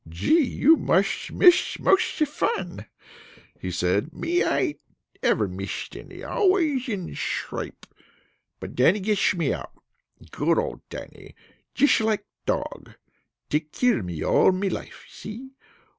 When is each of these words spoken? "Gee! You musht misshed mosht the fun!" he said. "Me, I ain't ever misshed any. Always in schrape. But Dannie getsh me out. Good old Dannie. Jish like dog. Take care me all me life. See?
"Gee! 0.09 0.41
You 0.43 0.77
musht 0.77 1.29
misshed 1.31 1.79
mosht 1.79 2.17
the 2.17 2.25
fun!" 2.25 2.87
he 3.59 3.69
said. 3.69 4.11
"Me, 4.11 4.41
I 4.41 4.59
ain't 4.59 4.79
ever 5.21 5.47
misshed 5.47 5.95
any. 5.95 6.23
Always 6.23 6.89
in 6.89 7.13
schrape. 7.13 7.85
But 8.59 8.73
Dannie 8.73 8.99
getsh 8.99 9.35
me 9.35 9.53
out. 9.53 9.73
Good 10.31 10.57
old 10.57 10.81
Dannie. 10.89 11.35
Jish 11.75 11.99
like 12.01 12.25
dog. 12.47 12.95
Take 13.51 13.71
care 13.71 14.01
me 14.01 14.23
all 14.25 14.51
me 14.51 14.71
life. 14.71 15.05
See? 15.07 15.51